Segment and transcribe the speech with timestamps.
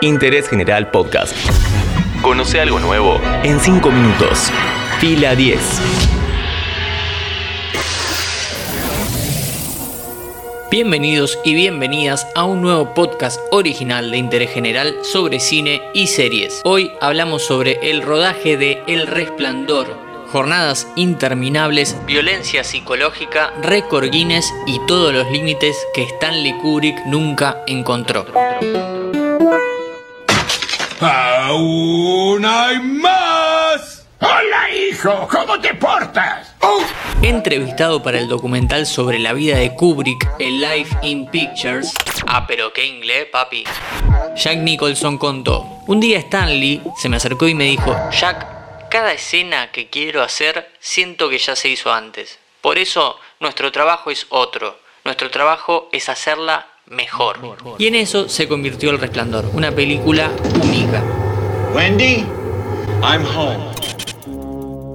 [0.00, 1.34] Interés General Podcast.
[2.22, 4.50] Conoce algo nuevo en 5 minutos.
[5.00, 5.58] Fila 10.
[10.70, 16.60] Bienvenidos y bienvenidas a un nuevo podcast original de interés general sobre cine y series.
[16.64, 24.78] Hoy hablamos sobre el rodaje de El Resplandor, jornadas interminables, violencia psicológica, récord Guinness y
[24.86, 28.26] todos los límites que Stanley Kubrick nunca encontró.
[31.00, 34.06] ¡Aún hay más!
[34.20, 36.54] Hola, hijo, ¿cómo te portas?
[36.60, 36.80] ¡Oh!
[37.22, 41.92] Entrevistado para el documental sobre la vida de Kubrick, el Life in Pictures.
[42.26, 43.64] Ah, pero qué inglés, papi.
[44.36, 48.57] Jack Nicholson contó: Un día Stanley se me acercó y me dijo: Jack,
[48.88, 52.38] cada escena que quiero hacer siento que ya se hizo antes.
[52.60, 54.78] Por eso nuestro trabajo es otro.
[55.04, 57.38] Nuestro trabajo es hacerla mejor.
[57.78, 60.30] Y en eso se convirtió El Resplandor, una película
[60.62, 61.02] única.
[61.72, 62.26] Wendy,
[63.02, 63.77] I'm home.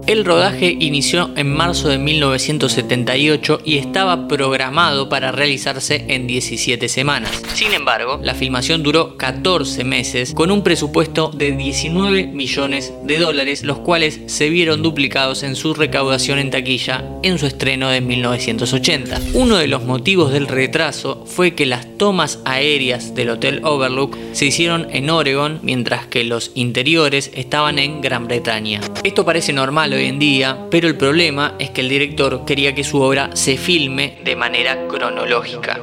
[0.06, 7.42] El rodaje inició en marzo de 1978 y estaba programado para realizarse en 17 semanas.
[7.54, 13.64] Sin embargo, la filmación duró 14 meses con un presupuesto de 19 millones de dólares,
[13.64, 19.22] los cuales se vieron duplicados en su recaudación en taquilla en su estreno de 1980.
[19.36, 24.48] Uno de los motivos del retraso fue que las tomas aéreas del Hotel Overlook se
[24.48, 28.81] hicieron en Oregon, mientras que los interiores estaban en Gran Bretaña.
[29.06, 32.84] Esto parece normal hoy en día, pero el problema es que el director quería que
[32.84, 35.80] su obra se filme de manera cronológica.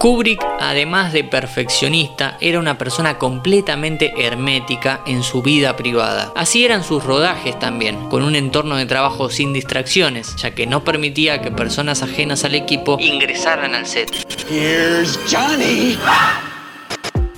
[0.00, 6.32] Kubrick, además de perfeccionista, era una persona completamente hermética en su vida privada.
[6.34, 10.84] Así eran sus rodajes también, con un entorno de trabajo sin distracciones, ya que no
[10.84, 14.10] permitía que personas ajenas al equipo ingresaran al set.
[14.48, 15.98] Here's Johnny.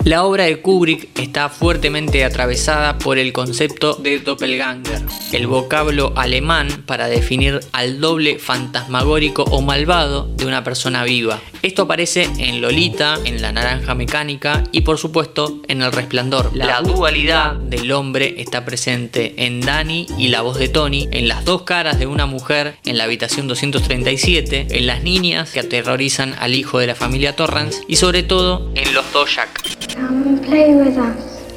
[0.05, 5.01] La obra de Kubrick está fuertemente atravesada por el concepto de doppelganger,
[5.33, 11.41] el vocablo alemán para definir al doble fantasmagórico o malvado de una persona viva.
[11.63, 16.51] Esto aparece en Lolita, en La Naranja Mecánica y por supuesto en El Resplandor.
[16.53, 21.45] La dualidad del hombre está presente en Danny y la voz de Tony, en las
[21.45, 26.57] dos caras de una mujer en la habitación 237, en las niñas que aterrorizan al
[26.57, 29.23] hijo de la familia Torrance y sobre todo en los dos.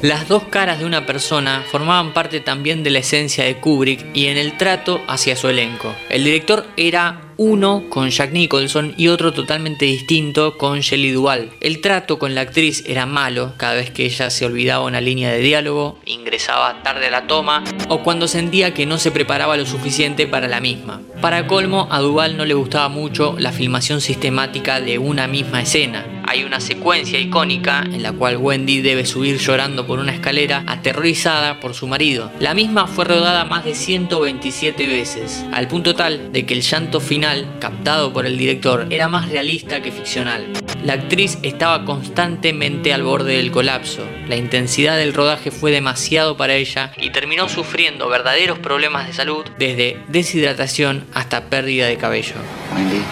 [0.02, 4.26] Las dos caras de una persona formaban parte también de la esencia de Kubrick y
[4.26, 5.94] en el trato hacia su elenco.
[6.10, 11.50] El director era uno con Jack Nicholson y otro totalmente distinto con Shelley Duvall.
[11.60, 15.32] El trato con la actriz era malo cada vez que ella se olvidaba una línea
[15.32, 19.66] de diálogo, ingresaba tarde a la toma o cuando sentía que no se preparaba lo
[19.66, 21.00] suficiente para la misma.
[21.20, 26.15] Para colmo, a Duvall no le gustaba mucho la filmación sistemática de una misma escena.
[26.28, 31.60] Hay una secuencia icónica en la cual Wendy debe subir llorando por una escalera aterrorizada
[31.60, 32.32] por su marido.
[32.40, 37.00] La misma fue rodada más de 127 veces, al punto tal de que el llanto
[37.00, 40.46] final captado por el director era más realista que ficcional.
[40.84, 44.04] La actriz estaba constantemente al borde del colapso.
[44.28, 49.44] La intensidad del rodaje fue demasiado para ella y terminó sufriendo verdaderos problemas de salud
[49.58, 52.34] desde deshidratación hasta pérdida de cabello.
[52.74, 53.02] Wendy,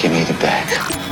[0.00, 1.05] give me.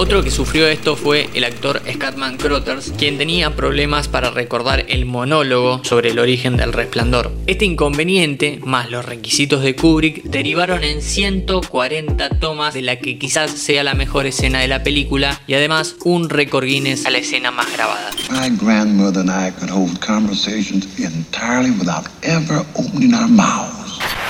[0.00, 5.06] Otro que sufrió esto fue el actor Scatman Crothers, quien tenía problemas para recordar el
[5.06, 7.32] monólogo sobre el origen del resplandor.
[7.48, 13.50] Este inconveniente, más los requisitos de Kubrick, derivaron en 140 tomas de la que quizás
[13.50, 17.50] sea la mejor escena de la película y además un récord Guinness a la escena
[17.50, 18.12] más grabada.
[23.00, 23.77] Grandmother.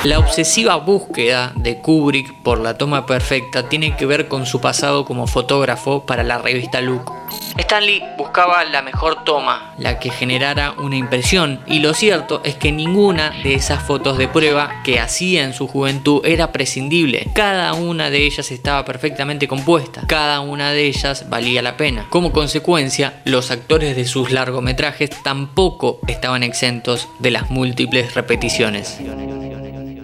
[0.05, 5.05] La obsesiva búsqueda de Kubrick por la toma perfecta tiene que ver con su pasado
[5.05, 7.13] como fotógrafo para la revista Look.
[7.57, 12.71] Stanley buscaba la mejor toma, la que generara una impresión, y lo cierto es que
[12.71, 17.27] ninguna de esas fotos de prueba que hacía en su juventud era prescindible.
[17.35, 22.07] Cada una de ellas estaba perfectamente compuesta, cada una de ellas valía la pena.
[22.09, 29.01] Como consecuencia, los actores de sus largometrajes tampoco estaban exentos de las múltiples repeticiones.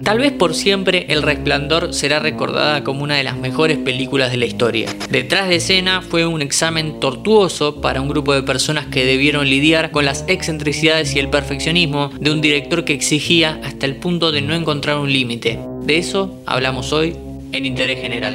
[0.04, 4.36] Tal vez por siempre El Resplandor será recordada como una de las mejores películas de
[4.36, 4.94] la historia.
[5.08, 9.92] Detrás de escena fue un examen tortuoso para un grupo de personas que debieron lidiar
[9.92, 14.42] con las excentricidades y el perfeccionismo de un director que exigía hasta el punto de
[14.42, 15.58] no encontrar un límite.
[15.80, 17.16] De eso hablamos hoy
[17.52, 18.34] en Interés General.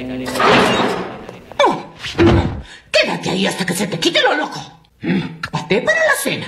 [2.91, 4.59] Quédate ahí hasta que se te quite lo loco.
[5.03, 5.21] Mm,
[5.85, 6.47] para la cena.